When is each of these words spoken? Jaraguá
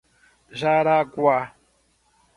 Jaraguá 0.59 1.39